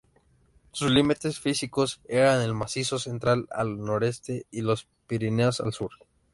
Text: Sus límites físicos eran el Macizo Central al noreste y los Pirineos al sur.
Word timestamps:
Sus 0.71 0.89
límites 0.89 1.39
físicos 1.39 2.01
eran 2.05 2.41
el 2.41 2.55
Macizo 2.55 2.97
Central 2.97 3.45
al 3.51 3.77
noreste 3.79 4.47
y 4.49 4.61
los 4.61 4.87
Pirineos 5.05 5.59
al 5.61 5.73
sur. 5.73 5.91